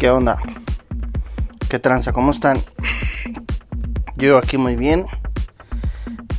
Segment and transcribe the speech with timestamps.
[0.00, 0.38] ¿Qué onda?
[1.68, 2.14] ¿Qué tranza?
[2.14, 2.56] ¿Cómo están?
[4.16, 5.04] Yo aquí muy bien.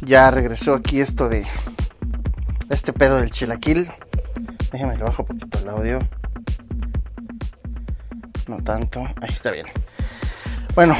[0.02, 1.45] Ya regresó aquí esto de
[2.71, 3.91] este pedo del chilaquil.
[4.71, 6.00] Déjenme que bajo un poquito el audio.
[8.48, 9.02] No tanto.
[9.02, 9.68] Ahí está bien.
[10.73, 10.98] Bueno,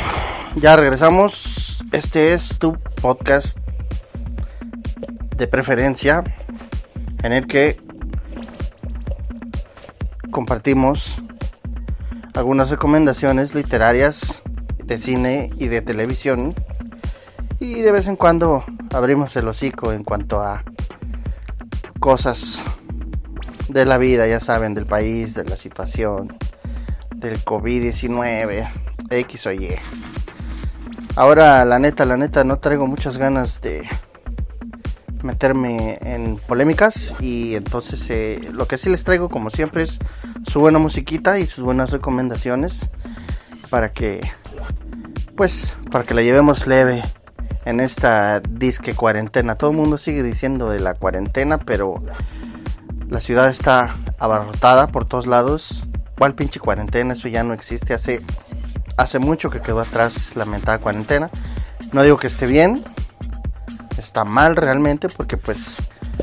[0.56, 1.84] ya regresamos.
[1.92, 3.58] Este es tu podcast
[5.36, 6.24] de preferencia
[7.24, 7.82] en el que
[10.30, 11.20] compartimos
[12.34, 14.42] algunas recomendaciones literarias
[14.84, 16.54] de cine y de televisión
[17.60, 18.64] y de vez en cuando
[18.94, 20.64] abrimos el hocico en cuanto a
[22.00, 22.62] cosas
[23.70, 26.36] de la vida, ya saben, del país, de la situación,
[27.16, 28.68] del COVID-19,
[29.10, 29.76] X o Y.
[31.16, 33.88] Ahora, la neta, la neta, no traigo muchas ganas de
[35.24, 40.00] meterme en polémicas y entonces eh, lo que sí les traigo como siempre es
[40.48, 42.88] su buena musiquita y sus buenas recomendaciones
[43.70, 44.20] para que
[45.36, 47.02] pues para que la llevemos leve
[47.66, 49.56] en esta disque cuarentena.
[49.56, 51.94] Todo el mundo sigue diciendo de la cuarentena, pero
[53.10, 55.82] la ciudad está abarrotada por todos lados.
[56.18, 57.14] ¿Cuál pinche cuarentena?
[57.14, 57.94] Eso ya no existe.
[57.94, 58.22] Hace,
[58.98, 61.30] hace mucho que quedó atrás la mentada cuarentena.
[61.94, 62.84] No digo que esté bien,
[63.98, 65.78] está mal realmente porque pues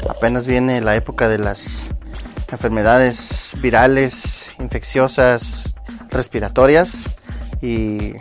[0.08, 1.90] apenas viene la época de las
[2.50, 5.74] enfermedades virales, infecciosas,
[6.10, 7.04] respiratorias
[7.60, 8.12] y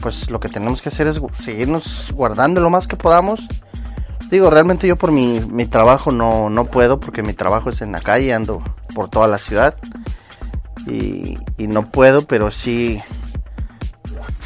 [0.00, 3.46] pues lo que tenemos que hacer es seguirnos guardando lo más que podamos.
[4.30, 7.92] Digo, realmente yo por mi, mi trabajo no, no puedo porque mi trabajo es en
[7.92, 8.62] la calle, ando
[8.94, 9.74] por toda la ciudad
[10.86, 13.00] y, y no puedo, pero sí,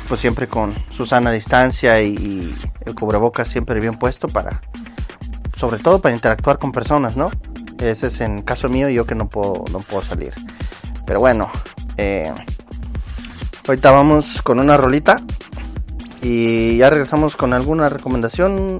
[0.08, 4.60] pues siempre con su sana distancia y, el cubrebocas siempre bien puesto para,
[5.56, 7.30] sobre todo para interactuar con personas, ¿no?
[7.78, 10.32] Ese es en caso mío, yo que no puedo, no puedo salir.
[11.06, 11.50] Pero bueno,
[11.96, 12.32] eh,
[13.66, 15.16] ahorita vamos con una rolita
[16.22, 18.78] y ya regresamos con alguna recomendación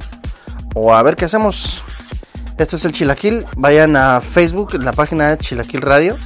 [0.75, 1.82] o a ver qué hacemos.
[2.59, 3.44] Este es el Chilaquil.
[3.56, 6.16] Vayan a Facebook, la página de Chilaquil Radio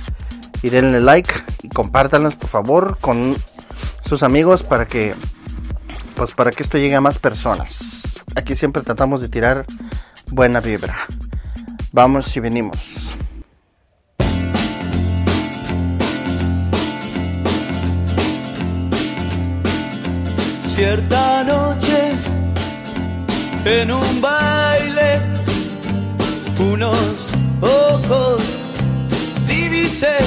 [0.62, 3.36] y denle like y compártanlos por favor con
[4.04, 5.14] sus amigos para que
[6.16, 8.22] pues para que esto llegue a más personas.
[8.34, 9.64] Aquí siempre tratamos de tirar
[10.32, 11.06] buena vibra.
[12.00, 12.78] Vamos y venimos.
[20.64, 22.12] Cierta noche
[23.64, 25.20] en un baile,
[26.60, 27.32] unos
[27.62, 28.42] ojos
[29.48, 30.18] divisé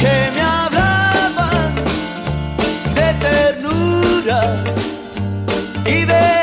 [0.00, 1.74] que me hablaban
[2.94, 4.40] de ternura
[5.84, 6.39] y de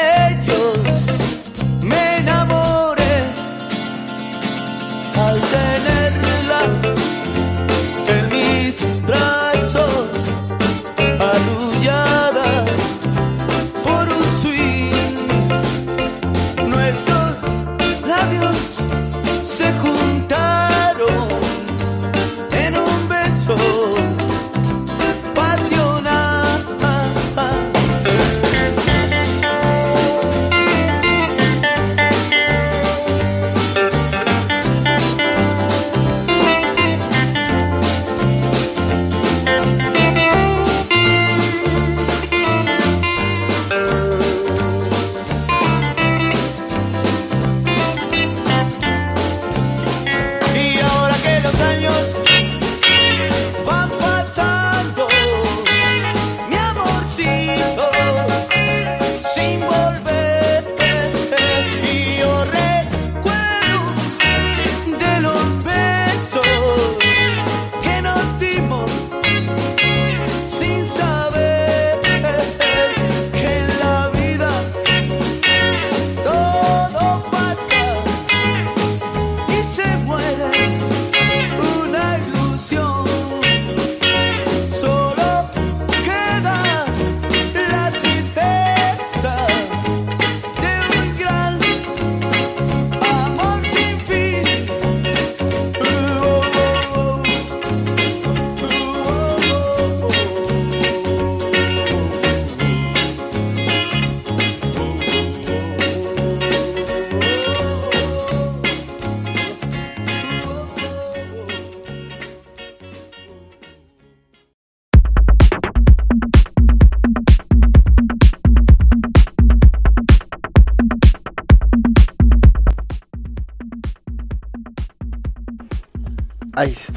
[19.59, 20.06] Ahí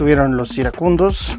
[0.01, 1.37] estuvieron los iracundos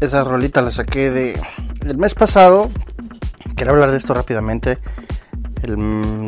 [0.00, 1.40] Esa rolita la saqué de
[1.86, 2.70] el mes pasado.
[3.56, 4.76] Quiero hablar de esto rápidamente.
[5.62, 5.78] El,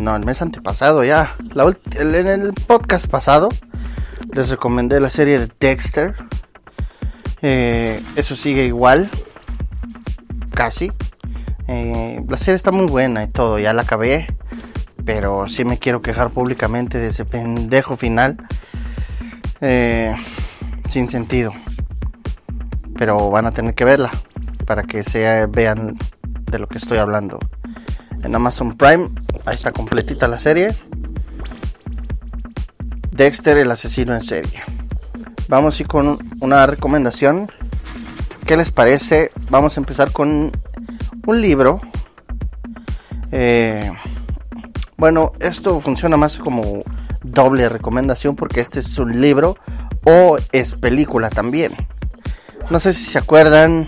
[0.03, 1.37] no, el mes antepasado ya.
[1.93, 3.51] en el podcast pasado
[4.33, 6.15] les recomendé la serie de Dexter.
[7.43, 9.11] Eh, eso sigue igual.
[10.55, 10.91] Casi.
[11.69, 13.59] Eh, la serie está muy buena y todo.
[13.59, 14.27] Ya la acabé.
[15.05, 18.39] Pero sí me quiero quejar públicamente de ese pendejo final.
[19.61, 20.15] Eh,
[20.89, 21.53] sin sentido.
[22.97, 24.11] Pero van a tener que verla
[24.67, 25.97] para que se vean
[26.51, 27.39] de lo que estoy hablando.
[28.23, 29.11] En Amazon Prime,
[29.45, 30.69] ahí está completita la serie.
[33.11, 34.61] Dexter, el asesino en serie.
[35.49, 37.51] Vamos a con una recomendación.
[38.47, 39.31] ¿Qué les parece?
[39.51, 40.53] Vamos a empezar con
[41.27, 41.81] un libro.
[43.33, 43.91] Eh,
[44.97, 46.83] bueno, esto funciona más como
[47.31, 49.57] doble recomendación porque este es un libro
[50.05, 51.73] o es película también.
[52.71, 53.87] No sé si se acuerdan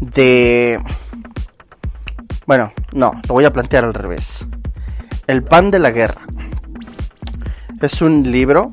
[0.00, 0.80] de...
[2.46, 4.46] Bueno, no, lo voy a plantear al revés.
[5.26, 6.22] El pan de la guerra.
[7.80, 8.72] Es un libro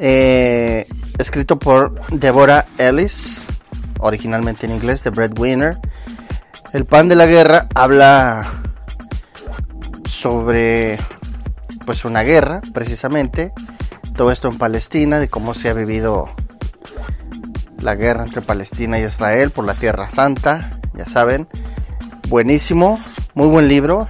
[0.00, 0.86] eh,
[1.18, 3.46] escrito por Deborah Ellis,
[4.00, 5.74] originalmente en inglés, The Breadwinner.
[6.72, 8.50] El pan de la guerra habla
[10.08, 10.98] sobre
[11.84, 13.52] pues una guerra, precisamente.
[14.14, 16.28] Todo esto en Palestina, de cómo se ha vivido
[17.82, 21.48] la guerra entre Palestina y Israel por la Tierra Santa, ya saben.
[22.28, 23.00] Buenísimo,
[23.34, 24.06] muy buen libro,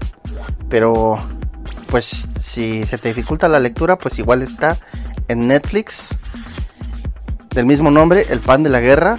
[0.69, 1.17] pero
[1.89, 4.77] pues si se te dificulta la lectura, pues igual está
[5.29, 6.15] en Netflix
[7.55, 9.17] del mismo nombre, El pan de la guerra.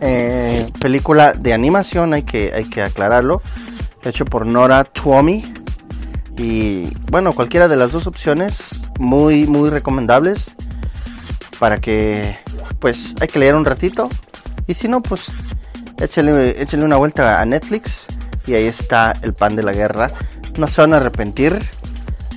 [0.00, 3.42] Eh, película de animación, hay que, hay que aclararlo.
[4.04, 5.42] Hecho por Nora Tuomi.
[6.36, 10.56] Y bueno, cualquiera de las dos opciones, muy, muy recomendables.
[11.58, 12.38] Para que,
[12.80, 14.08] pues, hay que leer un ratito.
[14.66, 15.26] Y si no, pues,
[15.98, 18.06] échenle, una vuelta a Netflix.
[18.46, 20.08] Y ahí está el pan de la guerra.
[20.58, 21.58] No se van a arrepentir.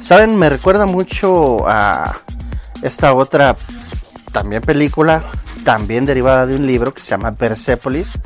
[0.02, 2.16] Saben, me recuerda mucho a
[2.82, 3.56] esta otra
[4.32, 5.20] también película,
[5.64, 8.20] también derivada de un libro que se llama Persepolis,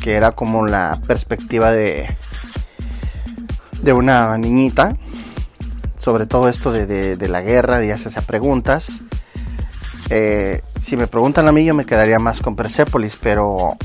[0.00, 2.16] que era como la perspectiva de
[3.82, 4.94] de una niñita
[5.96, 9.02] sobre todo esto de, la guerra y hacerse preguntas.
[10.08, 13.76] Eh, si me preguntan a mí, yo me quedaría más con Persepolis, pero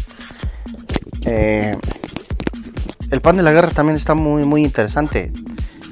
[1.25, 1.75] eh,
[3.11, 5.31] el pan de la guerra también está muy, muy interesante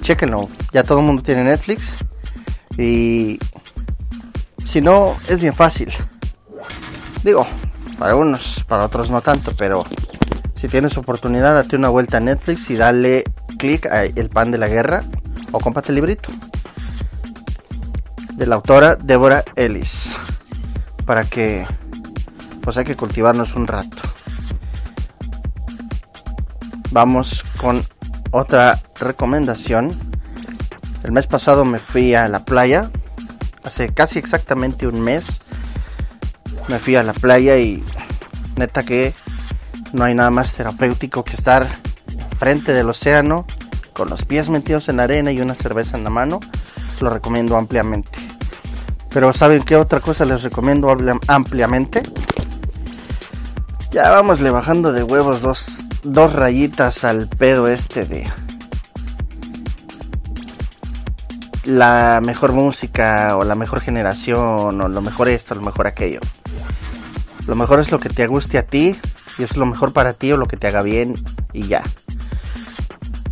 [0.03, 0.47] chequenlo.
[0.71, 2.05] Ya todo el mundo tiene Netflix.
[2.77, 3.39] Y
[4.65, 5.91] si no, es bien fácil.
[7.23, 7.47] Digo,
[7.97, 9.83] para unos, para otros no tanto, pero
[10.55, 13.23] si tienes oportunidad, date una vuelta a Netflix y dale
[13.63, 14.99] clic a El pan de la guerra
[15.53, 16.27] o comparte el librito
[18.33, 20.11] de la autora Deborah Ellis
[21.05, 21.65] para que
[22.61, 24.01] pues hay que cultivarnos un rato.
[26.91, 27.85] Vamos con
[28.31, 29.97] otra recomendación.
[31.05, 32.91] El mes pasado me fui a la playa.
[33.63, 35.39] Hace casi exactamente un mes.
[36.67, 37.81] Me fui a la playa y
[38.57, 39.13] neta que
[39.93, 41.69] no hay nada más terapéutico que estar
[42.37, 43.45] frente del océano
[43.93, 46.39] con los pies metidos en la arena y una cerveza en la mano.
[47.01, 48.11] Lo recomiendo ampliamente.
[49.09, 50.95] Pero ¿saben qué otra cosa les recomiendo
[51.27, 52.03] ampliamente?
[53.91, 58.29] Ya vamos le bajando de huevos dos dos rayitas al pedo este de
[61.65, 66.19] la mejor música o la mejor generación o lo mejor esto, lo mejor aquello.
[67.47, 68.95] Lo mejor es lo que te guste a ti
[69.37, 71.13] y es lo mejor para ti o lo que te haga bien
[71.53, 71.83] y ya.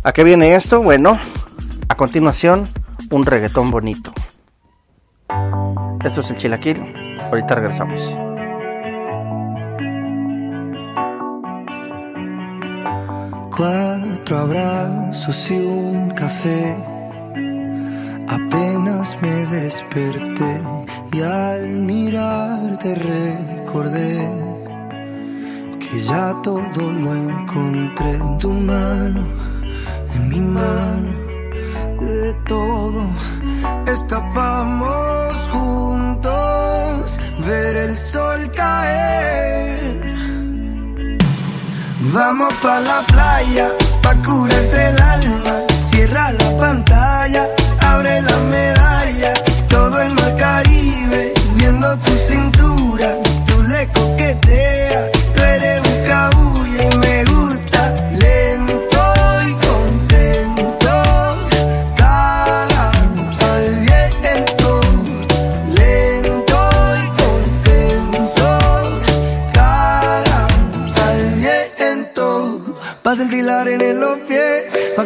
[0.04, 0.82] ¿A qué viene esto?
[0.82, 1.16] Bueno,
[1.88, 2.62] a continuación,
[3.12, 4.12] un reggaetón bonito.
[6.04, 6.82] Esto es el chilaquil.
[7.30, 8.00] Ahorita regresamos.
[13.56, 16.76] Cuatro abrazos y un café.
[18.26, 20.60] Apenas me desperté
[21.12, 24.28] y al mirarte recordé
[25.78, 29.26] que ya todo lo encontré en tu mano,
[30.14, 31.12] en mi mano,
[32.00, 33.10] de todo
[33.86, 39.32] escapamos juntos, ver el sol caer
[42.04, 43.68] Vamos pa' la playa,
[44.02, 45.54] pa' curarte el alma.
[45.82, 47.48] Cierra la pantalla,
[47.80, 49.32] abre la medalla.
[49.68, 53.16] Todo el mar Caribe, viendo tu cintura.
[53.46, 55.81] Tú le coqueteas, tú eres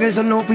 [0.07, 0.47] que el sol no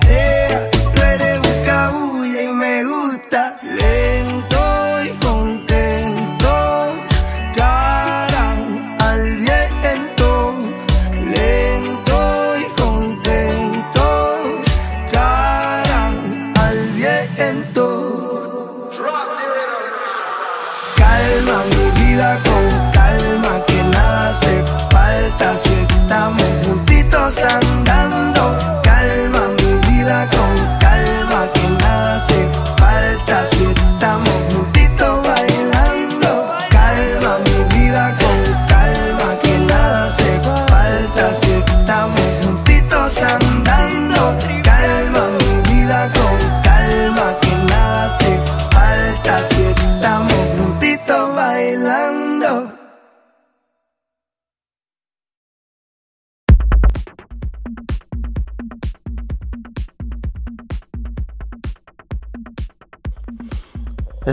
[0.00, 0.41] le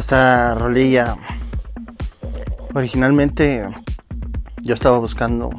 [0.10, 1.18] Esta rolilla.
[2.74, 3.64] Originalmente
[4.60, 5.52] yo estaba buscando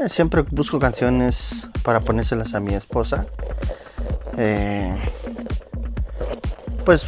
[0.00, 3.26] eh, siempre busco canciones para ponérselas a mi esposa.
[4.38, 4.96] Eh,
[6.86, 7.04] pues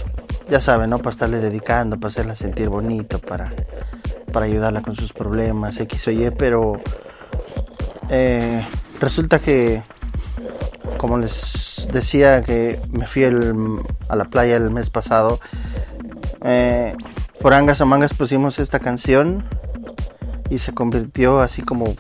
[0.51, 3.51] ya saben no para estarle dedicando para hacerla sentir bonito para
[4.31, 6.83] para ayudarla con sus problemas x o y pero
[8.11, 8.63] eh,
[9.01, 9.83] resulta que
[10.99, 15.41] como les decía que me fui a la playa el mes pasado
[16.43, 16.95] eh,
[17.41, 19.45] por angas o mangas pusimos esta canción
[20.49, 21.95] y se convirtió así como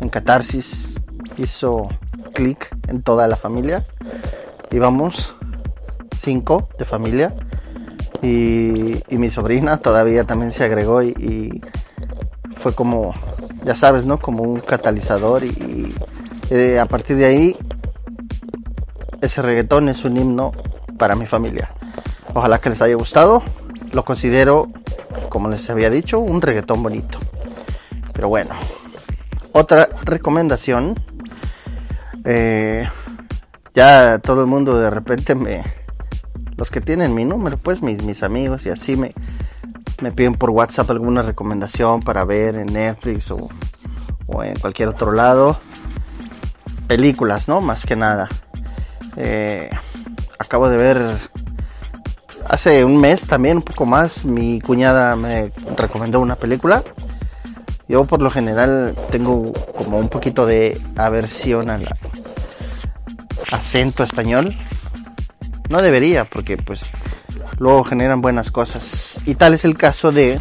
[0.00, 0.94] en catarsis,
[1.36, 1.88] hizo
[2.34, 3.84] clic en toda la familia.
[4.70, 5.34] Íbamos
[6.22, 7.34] cinco de familia
[8.22, 11.60] y, mi sobrina todavía también se agregó y,
[12.58, 13.12] fue como,
[13.64, 14.18] ya sabes, ¿no?
[14.18, 15.94] Como un catalizador y, y,
[16.50, 17.56] eh, a partir de ahí
[19.20, 20.50] ese reggaetón es un himno
[20.98, 21.75] para mi familia.
[22.36, 23.42] Ojalá que les haya gustado.
[23.94, 24.64] Lo considero,
[25.30, 27.18] como les había dicho, un reggaetón bonito.
[28.12, 28.54] Pero bueno,
[29.52, 30.94] otra recomendación.
[32.26, 32.86] Eh,
[33.74, 35.64] ya todo el mundo de repente me...
[36.58, 39.14] Los que tienen mi número, pues mis, mis amigos y así me,
[40.02, 43.48] me piden por WhatsApp alguna recomendación para ver en Netflix o,
[44.26, 45.58] o en cualquier otro lado.
[46.86, 47.62] Películas, ¿no?
[47.62, 48.28] Más que nada.
[49.16, 49.70] Eh,
[50.38, 51.30] acabo de ver
[52.48, 56.82] hace un mes también, un poco más, mi cuñada me recomendó una película.
[57.88, 61.88] Yo por lo general tengo como un poquito de aversión al
[63.52, 64.56] acento español.
[65.68, 66.90] No debería, porque pues
[67.58, 69.20] luego generan buenas cosas.
[69.24, 70.40] Y tal es el caso de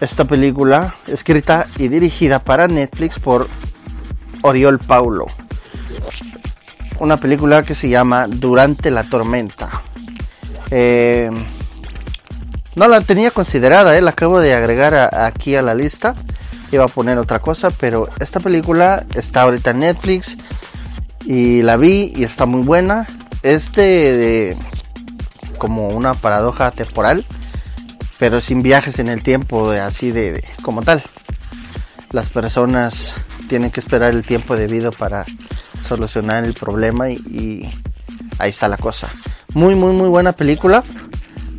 [0.00, 3.46] esta película escrita y dirigida para Netflix por
[4.42, 5.26] Oriol Paulo.
[6.98, 9.82] Una película que se llama Durante la tormenta.
[10.70, 11.30] Eh,
[12.76, 16.14] no la tenía considerada, eh, la acabo de agregar aquí a la lista.
[16.72, 20.36] Iba a poner otra cosa, pero esta película está ahorita en Netflix
[21.26, 23.06] y la vi y está muy buena.
[23.42, 24.56] Es de,
[25.58, 27.24] como una paradoja temporal,
[28.18, 31.02] pero sin viajes en el tiempo, así de, de- como tal.
[32.12, 33.14] Las personas
[33.48, 35.24] tienen que esperar el tiempo debido para
[35.88, 37.70] solucionar el problema y, y
[38.38, 39.08] ahí está la cosa.
[39.54, 40.84] Muy, muy, muy buena película.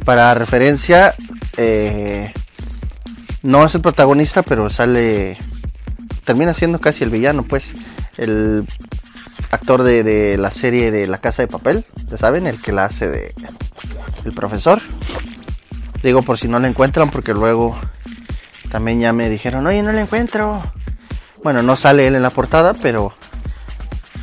[0.06, 1.14] Para referencia,
[1.58, 2.34] eh,
[3.44, 5.38] no es el protagonista, pero sale.
[6.24, 7.66] Termina siendo casi el villano, pues.
[8.18, 8.66] El
[9.52, 12.86] actor de, de la serie de La Casa de Papel, ya saben, el que la
[12.86, 13.34] hace de.
[14.24, 14.80] El profesor.
[16.04, 17.78] Digo por si no la encuentran, porque luego
[18.72, 20.62] también ya me dijeron, oye, no la encuentro.
[21.44, 23.14] Bueno, no sale él en la portada, pero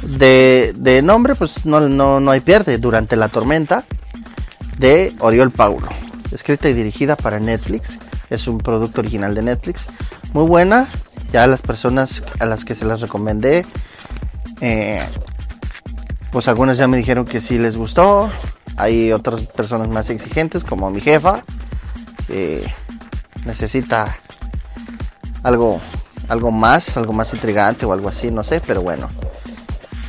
[0.02, 3.84] de, de nombre, pues no, no, no hay pierde durante la tormenta.
[4.78, 5.88] de Oriol Paulo,
[6.32, 7.98] escrita y dirigida para Netflix.
[8.30, 9.86] Es un producto original de Netflix.
[10.32, 10.86] Muy buena.
[11.32, 13.66] Ya las personas a las que se las recomendé,
[14.60, 15.04] eh,
[16.30, 18.30] pues algunas ya me dijeron que sí les gustó.
[18.76, 21.42] Hay otras personas más exigentes, como mi jefa.
[23.44, 24.16] necesita
[25.42, 25.80] algo,
[26.28, 29.08] algo más, algo más intrigante o algo así, no sé, pero bueno.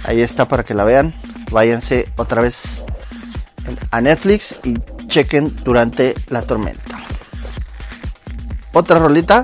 [0.06, 1.14] Ahí está para que la vean.
[1.52, 2.86] Váyanse otra vez
[3.92, 4.74] a Netflix y
[5.08, 6.98] chequen durante la tormenta.
[8.74, 9.44] Otra rolita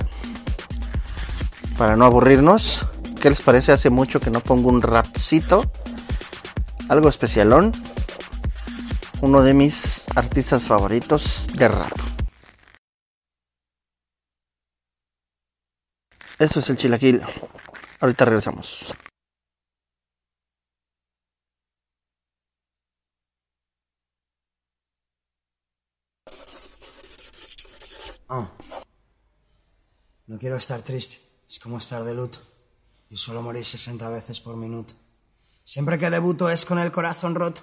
[1.77, 2.85] para no aburrirnos.
[3.21, 3.71] ¿Qué les parece?
[3.71, 5.63] Hace mucho que no pongo un rapcito.
[6.89, 7.71] Algo especialón.
[9.21, 11.93] Uno de mis artistas favoritos de rap.
[16.37, 17.21] Esto es el chilaquil.
[18.01, 18.93] Ahorita regresamos.
[28.27, 28.47] Oh.
[30.27, 32.39] No quiero estar triste, es como estar de luto.
[33.09, 34.95] Yo solo morir 60 veces por minuto.
[35.63, 37.61] Siempre que debuto es con el corazón roto.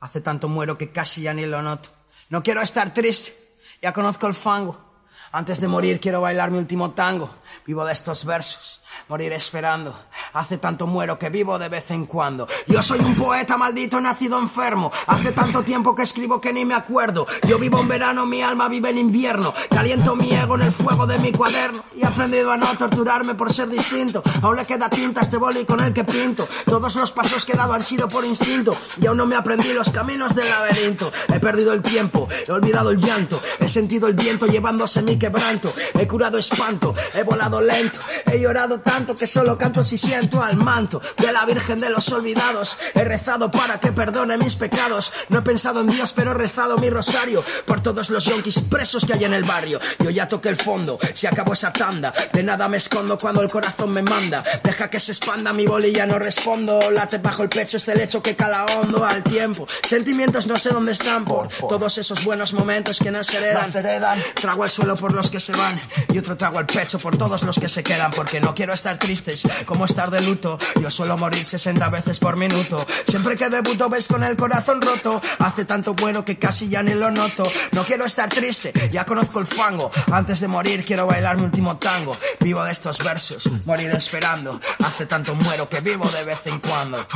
[0.00, 1.90] Hace tanto muero que casi ya ni lo noto.
[2.30, 3.36] No quiero estar triste,
[3.80, 5.04] ya conozco el fango.
[5.30, 7.30] Antes de morir quiero bailar mi último tango.
[7.66, 9.94] Vivo de estos versos morir esperando.
[10.32, 12.48] Hace tanto muero que vivo de vez en cuando.
[12.66, 14.90] Yo soy un poeta maldito nacido enfermo.
[15.06, 17.26] Hace tanto tiempo que escribo que ni me acuerdo.
[17.46, 19.54] Yo vivo en verano, mi alma vive en invierno.
[19.70, 21.82] Caliento mi ego en el fuego de mi cuaderno.
[21.94, 24.22] Y he aprendido a no torturarme por ser distinto.
[24.40, 26.46] Aún le queda tinta a este boli con el que pinto.
[26.64, 28.76] Todos los pasos que he dado han sido por instinto.
[29.00, 31.12] Y aún no me aprendí los caminos del laberinto.
[31.28, 33.40] He perdido el tiempo, he olvidado el llanto.
[33.60, 35.72] He sentido el viento llevándose mi quebranto.
[35.94, 38.00] He curado espanto, he volado lento.
[38.26, 42.10] He llorado tanto que solo canto si siento al manto de la Virgen de los
[42.12, 42.78] Olvidados.
[42.94, 45.12] He rezado para que perdone mis pecados.
[45.28, 49.04] No he pensado en Dios, pero he rezado mi rosario por todos los yonkis presos
[49.04, 49.80] que hay en el barrio.
[49.98, 52.12] Yo ya toqué el fondo, se acabó esa tanda.
[52.32, 54.42] De nada me escondo cuando el corazón me manda.
[54.62, 56.90] Deja que se expanda mi bolilla, no respondo.
[56.90, 59.66] Late bajo el pecho este lecho que cala hondo al tiempo.
[59.84, 64.22] Sentimientos no sé dónde están por todos esos buenos momentos que no se heredan.
[64.40, 65.78] Trago el suelo por los que se van
[66.12, 68.98] y otro trago el pecho por todos los que se quedan porque no quiero estar
[68.98, 70.58] tristes, como estar de luto.
[70.80, 72.86] Yo suelo morir 60 veces por minuto.
[73.06, 75.20] Siempre que debuto ves con el corazón roto.
[75.38, 77.44] Hace tanto bueno que casi ya ni lo noto.
[77.72, 79.90] No quiero estar triste, ya conozco el fango.
[80.12, 82.16] Antes de morir quiero bailar mi último tango.
[82.40, 84.60] Vivo de estos versos, morir esperando.
[84.84, 87.06] Hace tanto muero que vivo de vez en cuando.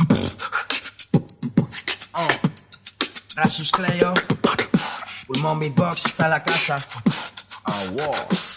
[2.13, 2.27] Oh.
[3.35, 4.15] Rapsus Cleo,
[5.27, 6.83] Pulmón Beatbox está la casa.
[7.65, 8.56] Oh, wow.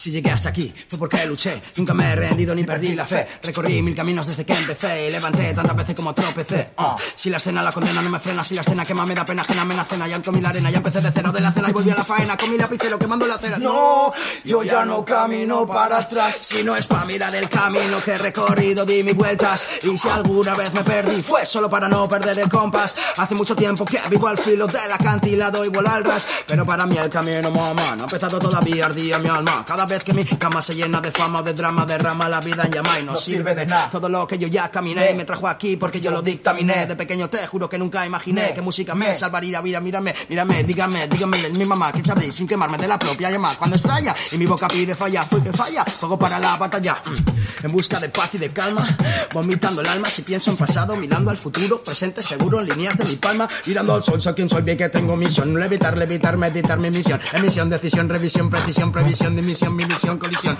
[0.00, 3.26] Si llegué hasta aquí fue porque luché, nunca me he rendido ni perdí la fe.
[3.42, 6.70] Recorrí mil caminos desde que empecé y levanté tantas veces como tropecé.
[6.78, 6.96] Uh.
[7.14, 9.42] Si la escena la condena no me frena, si la escena quema me da pena
[9.42, 10.08] ajena me la cena.
[10.08, 12.04] Ya comí la arena, ya empecé de cero de la cena y volví a la
[12.04, 12.34] faena.
[12.38, 13.58] Con mi lapicero quemando la cera.
[13.58, 14.10] No,
[14.42, 16.38] yo ya no camino para atrás.
[16.40, 19.66] Si no es para mirar el camino que he recorrido, di mis vueltas.
[19.82, 22.96] Y si alguna vez me perdí, fue solo para no perder el compás.
[23.18, 26.26] Hace mucho tiempo que vivo al filo del acantilado y vuelo al ras.
[26.46, 29.62] Pero para mí el camino, mamá, no ha empezado todavía, ardía mi alma.
[29.66, 32.62] Cada vez que mi cama se llena de fama o de drama, derrama la vida
[32.64, 33.90] en llama y no, sirve de nada.
[33.90, 36.86] Todo lo que yo ya caminé me trajo aquí porque yo lo dictaminé.
[36.86, 39.80] De pequeño te juro que nunca imaginé que música me salvaría vida.
[39.80, 43.52] Mírame, mírame, dígame, dígame, mi mamá que sabréis sin quemarme de la propia llama.
[43.58, 47.02] Cuando estalla y mi boca pide falla, fue que falla, fuego para la batalla.
[47.04, 47.66] Mm.
[47.66, 48.86] En busca de paz y de calma,
[49.32, 53.16] vomitando el alma si pienso en pasado, mirando al futuro, presente seguro líneas de mi
[53.16, 56.90] palma, mirando al sol, soy quien soy, bien que tengo misión, levitar, levitar, meditar mi
[56.90, 60.58] misión, emisión, decisión, revisión, precisión, previsión de misión, mi misión, colisión.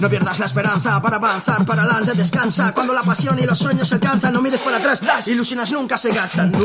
[0.00, 2.72] No pierdas la esperanza para avanzar, para adelante, descansa.
[2.72, 5.02] Cuando la pasión y los sueños se alcanzan, no mires para atrás.
[5.26, 6.50] Ilusiones nunca se gastan.
[6.52, 6.58] No,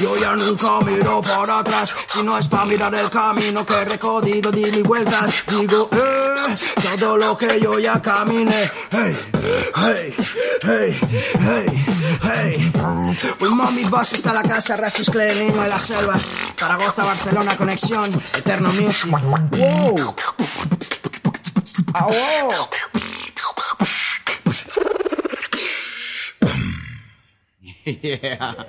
[0.00, 1.94] yo ya nunca miro para atrás.
[2.06, 5.26] Si no es para mirar el camino que he recorrido, di mi vuelta.
[5.48, 6.56] Digo, eh,
[6.98, 8.70] todo lo que yo ya caminé.
[8.90, 9.16] Hey,
[9.76, 10.14] hey,
[10.62, 11.00] hey,
[11.40, 11.84] hey,
[12.22, 12.72] hey.
[13.38, 16.14] Pues mami, vas hasta la casa, Rasus Niño de la selva.
[16.58, 18.10] Zaragoza, Barcelona, conexión.
[18.34, 19.10] Eterno Music.
[19.10, 20.14] Wow.
[22.00, 22.52] Ah, wow.
[28.02, 28.66] Yeah.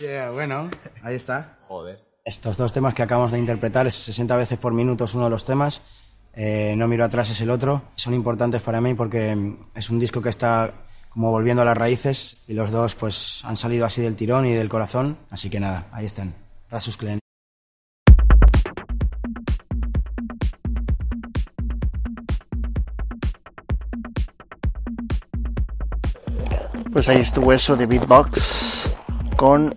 [0.00, 0.70] Yeah, bueno,
[1.02, 1.58] ahí está.
[1.62, 2.04] Joder.
[2.24, 5.30] Estos dos temas que acabamos de interpretar, es 60 veces por minuto es uno de
[5.30, 5.82] los temas,
[6.34, 9.98] eh, No miro atrás es el otro, son importantes para mí porque mm, es un
[9.98, 10.74] disco que está
[11.08, 14.52] como volviendo a las raíces y los dos pues han salido así del tirón y
[14.52, 16.34] del corazón, así que nada, ahí están,
[16.70, 17.23] Rasus Clan.
[26.94, 28.96] Pues ahí estuvo eso de beatbox
[29.36, 29.74] con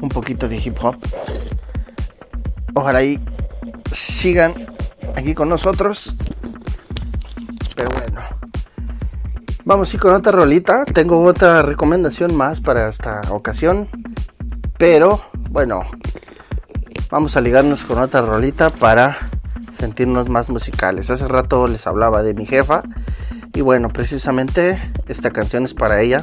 [0.00, 0.96] un poquito de hip hop.
[2.72, 3.20] Ojalá y
[3.92, 4.54] sigan
[5.14, 6.14] aquí con nosotros.
[7.76, 8.22] Pero bueno.
[9.66, 10.86] Vamos ir con otra rolita.
[10.86, 13.90] Tengo otra recomendación más para esta ocasión.
[14.78, 15.82] Pero bueno.
[17.10, 19.18] Vamos a ligarnos con otra rolita para
[19.78, 21.10] sentirnos más musicales.
[21.10, 22.84] Hace rato les hablaba de mi jefa.
[23.54, 26.18] Y bueno, precisamente esta canción es para ella.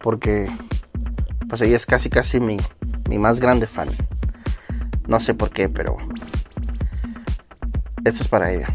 [0.00, 0.50] Porque
[1.48, 2.56] pues ella es casi casi mi,
[3.08, 3.88] mi más grande fan.
[5.06, 5.96] No sé por qué, pero
[8.04, 8.68] esto es para ella.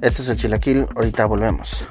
[0.00, 1.84] Esto es el chilaquil, ahorita volvemos.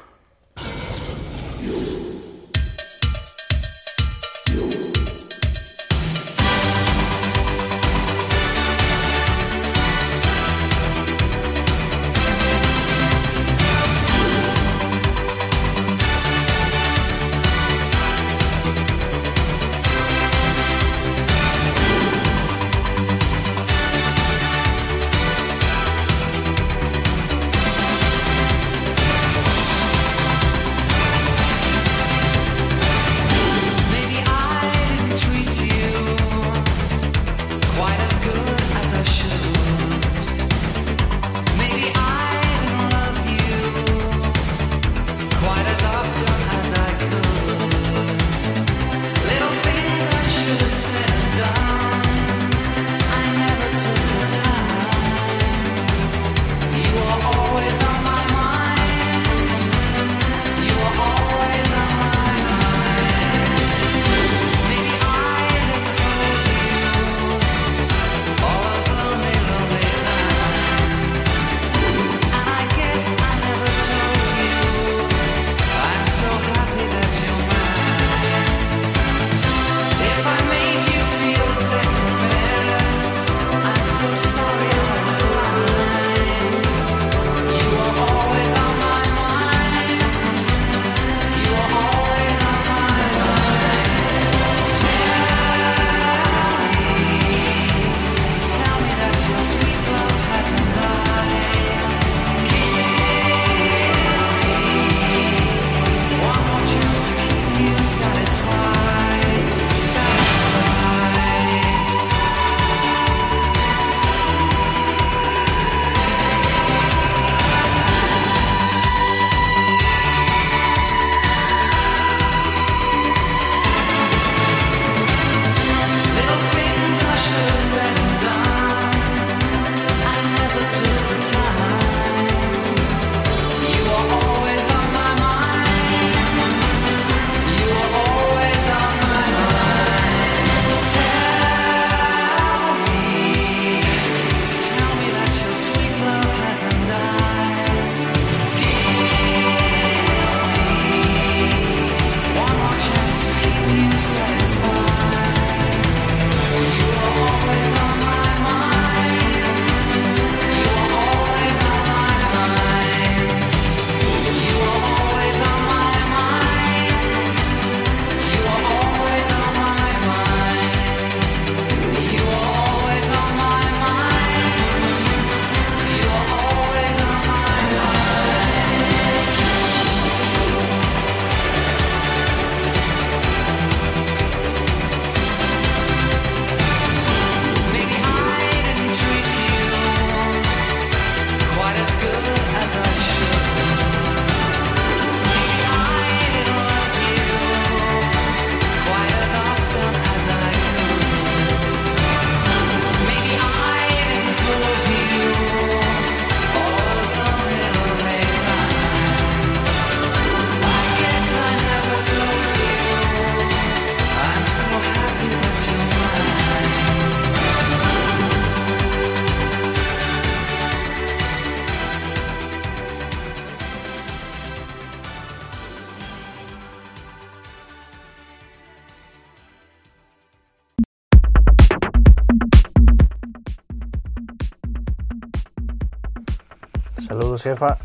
[237.08, 237.78] Saludos, jefa.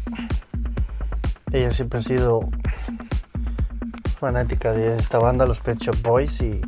[1.53, 2.41] Ella siempre ha sido
[4.19, 6.61] fanática de esta banda, los Pet Shop Boys, y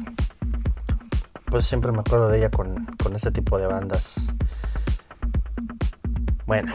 [1.47, 4.15] pues siempre me acuerdo de ella con, con este tipo de bandas.
[6.47, 6.73] Bueno,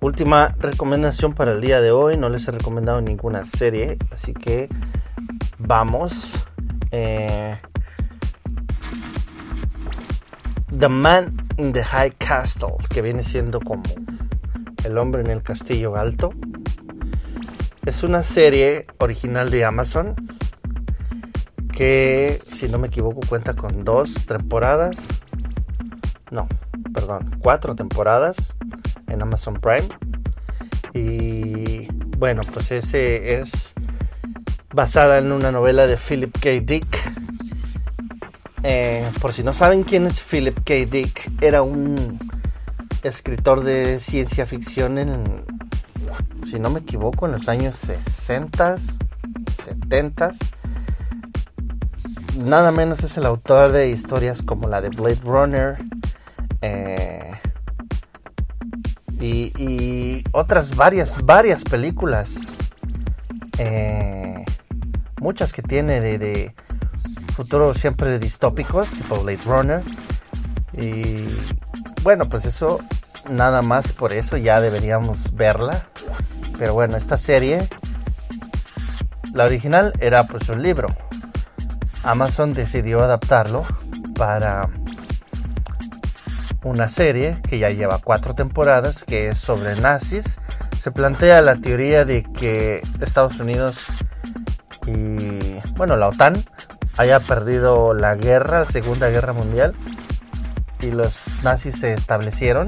[0.00, 2.16] última recomendación para el día de hoy.
[2.16, 4.68] No les he recomendado ninguna serie, así que
[5.58, 6.48] vamos.
[6.92, 7.58] Eh,
[10.78, 13.82] the Man in the High Castle, que viene siendo como
[14.86, 16.32] El hombre en el castillo alto.
[17.84, 20.14] Es una serie original de Amazon
[21.72, 24.96] que, si no me equivoco, cuenta con dos temporadas.
[26.30, 26.46] No,
[26.94, 28.36] perdón, cuatro temporadas
[29.08, 29.88] en Amazon Prime.
[30.94, 33.74] Y bueno, pues ese es
[34.72, 36.60] basada en una novela de Philip K.
[36.64, 36.86] Dick.
[38.62, 40.74] Eh, por si no saben quién es Philip K.
[40.88, 42.18] Dick, era un
[43.02, 45.24] escritor de ciencia ficción en,
[46.50, 48.76] si no me equivoco, en los años 60,
[49.64, 50.32] 70.
[52.38, 55.76] Nada menos es el autor de historias como la de Blade Runner
[56.60, 57.30] eh,
[59.20, 62.30] y, otras varias, varias películas.
[63.58, 64.44] Eh,
[65.22, 66.54] muchas que tiene de, de
[67.34, 69.82] futuros siempre distópicos, tipo Blade Runner.
[70.78, 71.24] Y
[72.06, 72.78] bueno, pues eso,
[73.32, 75.88] nada más por eso ya deberíamos verla.
[76.56, 77.68] Pero bueno, esta serie,
[79.34, 80.86] la original era pues un libro.
[82.04, 83.66] Amazon decidió adaptarlo
[84.16, 84.68] para
[86.62, 90.38] una serie que ya lleva cuatro temporadas, que es sobre nazis.
[90.80, 93.84] Se plantea la teoría de que Estados Unidos
[94.86, 96.34] y, bueno, la OTAN
[96.98, 99.74] haya perdido la guerra, la Segunda Guerra Mundial,
[100.80, 102.66] y los nazis se establecieron.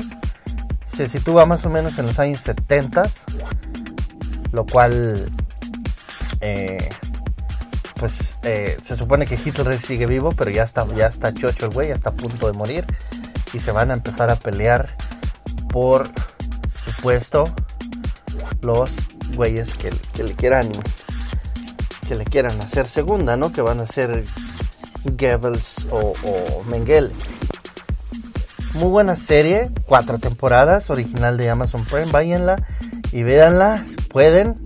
[0.87, 3.09] Se sitúa más o menos en los años 70,
[4.53, 5.27] lo cual,
[6.41, 6.89] eh,
[7.95, 11.73] pues eh, se supone que Hitler sigue vivo, pero ya está, ya está chocho el
[11.73, 12.85] güey, ya está a punto de morir,
[13.53, 14.89] y se van a empezar a pelear
[15.71, 16.11] por
[16.85, 17.45] supuesto
[18.63, 18.97] los
[19.37, 20.71] güeyes que, que le quieran
[22.09, 23.53] que le quieran hacer segunda, ¿no?
[23.53, 24.25] Que van a ser
[25.05, 26.15] Goebbels o,
[26.65, 27.13] Mengele.
[28.79, 32.13] Muy buena serie, cuatro temporadas, original de Amazon Prime.
[32.13, 32.65] Váyanla
[33.11, 34.65] y véanla si pueden,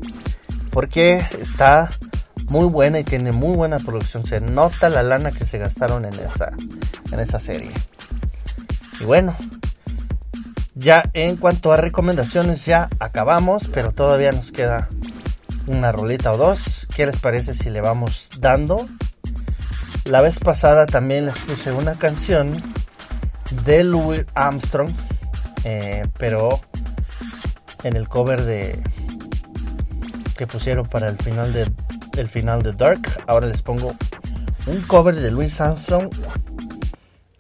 [0.71, 1.89] porque está
[2.51, 4.23] muy buena y tiene muy buena producción.
[4.23, 6.53] Se nota la lana que se gastaron en esa,
[7.11, 7.71] en esa serie.
[9.01, 9.35] Y bueno,
[10.75, 14.91] ya en cuanto a recomendaciones, ya acabamos, pero todavía nos queda
[15.69, 16.87] una rolita o dos.
[16.95, 18.87] ¿Qué les parece si le vamos dando?
[20.05, 22.51] La vez pasada también les puse una canción
[23.65, 24.91] de Louis Armstrong,
[25.65, 26.61] eh, pero
[27.85, 28.83] en el cover de
[30.37, 31.71] que pusieron para el final de
[32.17, 33.01] el final de Dark.
[33.27, 33.95] Ahora les pongo
[34.67, 36.11] un cover de Louis Armstrong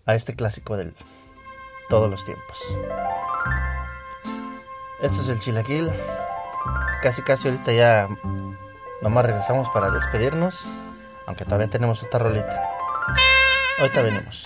[0.06, 0.92] a este clásico de
[1.88, 2.58] todos los tiempos.
[5.02, 5.90] Este es el Chilaquil
[7.02, 8.08] casi casi ahorita ya
[9.02, 10.64] nomás regresamos para despedirnos,
[11.26, 12.62] aunque todavía tenemos otra rolita.
[13.78, 14.44] Ahorita venimos.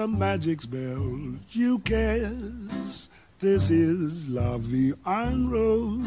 [0.00, 3.10] The magic spell you cast.
[3.38, 6.06] This is La Vie en Rose.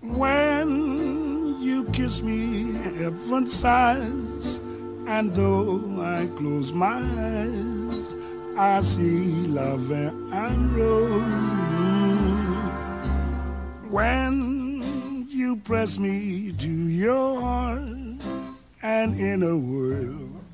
[0.00, 4.58] When you kiss me, heaven sighs.
[5.06, 8.16] And though I close my eyes,
[8.58, 11.22] I see love and rose.
[13.88, 17.82] When you press me to your heart,
[18.82, 20.35] and in a world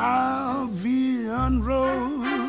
[0.00, 2.39] la vie en rose.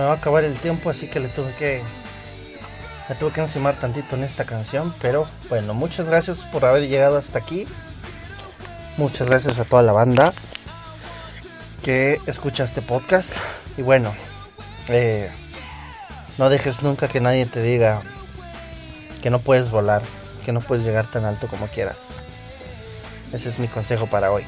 [0.00, 1.82] Me va a acabar el tiempo, así que le tuve que
[3.08, 7.18] me tuve que encimar tantito en esta canción, pero bueno, muchas gracias por haber llegado
[7.18, 7.66] hasta aquí.
[8.96, 10.32] Muchas gracias a toda la banda
[11.82, 13.32] que escucha este podcast.
[13.76, 14.14] Y bueno,
[14.88, 15.30] eh,
[16.38, 18.00] no dejes nunca que nadie te diga
[19.22, 20.00] que no puedes volar,
[20.46, 21.98] que no puedes llegar tan alto como quieras.
[23.34, 24.44] Ese es mi consejo para hoy.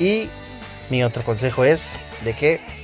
[0.00, 0.28] Y
[0.90, 1.80] mi otro consejo es
[2.24, 2.77] de que